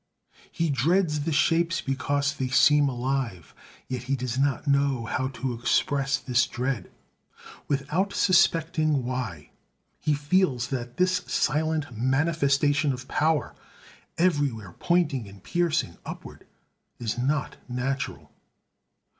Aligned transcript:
He 0.51 0.71
dreads 0.71 1.25
the 1.25 1.31
shapes 1.31 1.79
because 1.79 2.33
they 2.33 2.47
seem 2.47 2.89
alive; 2.89 3.53
yet 3.87 4.01
he 4.09 4.15
does 4.15 4.35
not 4.35 4.65
know 4.65 5.05
how 5.05 5.27
to 5.27 5.53
express 5.53 6.17
this 6.17 6.47
dread. 6.47 6.89
Without 7.67 8.11
suspecting 8.11 9.05
why, 9.05 9.51
he 9.99 10.15
feels 10.15 10.69
that 10.69 10.97
this 10.97 11.17
silent 11.27 11.95
manifestation 11.95 12.93
of 12.93 13.07
power, 13.07 13.53
everywhere 14.17 14.71
pointing 14.79 15.27
and 15.29 15.43
piercing 15.43 15.97
upward, 16.03 16.47
is 16.97 17.19
not 17.19 17.57
natural. 17.69 18.31